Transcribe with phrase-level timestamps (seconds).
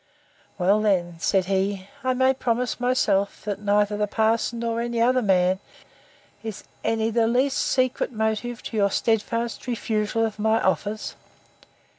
[0.57, 5.21] Well then, said he, I may promise myself, that neither the parson, nor any other
[5.21, 5.59] man,
[6.41, 11.13] is any the least secret motive to your steadfast refusal of my offers?